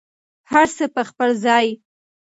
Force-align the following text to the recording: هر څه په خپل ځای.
هر 0.51 0.67
څه 0.77 0.85
په 0.95 1.01
خپل 1.09 1.29
ځای. 1.45 1.67